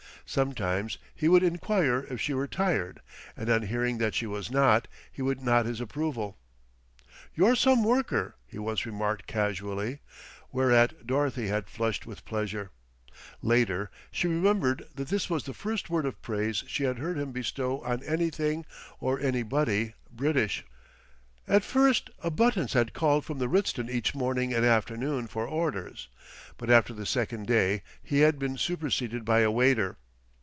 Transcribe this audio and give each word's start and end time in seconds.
Sometimes 0.23 0.97
he 1.13 1.27
would 1.27 1.43
enquire 1.43 2.05
if 2.09 2.21
she 2.21 2.33
were 2.33 2.47
tired, 2.47 3.01
and 3.35 3.49
on 3.49 3.63
hearing 3.63 3.97
that 3.97 4.15
she 4.15 4.25
was 4.25 4.49
not 4.49 4.87
he 5.11 5.21
would 5.21 5.41
nod 5.41 5.65
his 5.65 5.81
approval. 5.81 6.37
"You're 7.35 7.55
some 7.57 7.83
worker," 7.83 8.37
he 8.47 8.57
once 8.57 8.85
remarked 8.85 9.27
casually, 9.27 9.99
whereat 10.53 11.05
Dorothy 11.05 11.47
had 11.47 11.67
flushed 11.67 12.05
with 12.05 12.23
pleasure. 12.23 12.71
Later 13.41 13.91
she 14.09 14.29
remembered 14.29 14.87
that 14.95 15.09
this 15.09 15.29
was 15.29 15.43
the 15.43 15.53
first 15.53 15.89
word 15.89 16.05
of 16.05 16.21
praise 16.21 16.63
she 16.65 16.85
had 16.85 16.97
heard 16.97 17.17
him 17.17 17.33
bestow 17.33 17.81
on 17.81 18.01
anything 18.03 18.65
or 19.01 19.19
anybody 19.19 19.95
British. 20.13 20.63
At 21.45 21.65
first 21.65 22.09
a 22.23 22.31
buttons 22.31 22.71
had 22.71 22.93
called 22.93 23.25
from 23.25 23.39
the 23.39 23.49
Ritzton 23.49 23.89
each 23.89 24.15
morning 24.15 24.53
and 24.53 24.63
afternoon 24.63 25.27
for 25.27 25.45
orders; 25.45 26.07
but 26.55 26.69
after 26.69 26.93
the 26.93 27.05
second 27.05 27.47
day 27.47 27.83
he 28.01 28.21
had 28.21 28.39
been 28.39 28.57
superseded 28.57 29.25
by 29.25 29.41
a 29.41 29.51
waiter. 29.51 29.97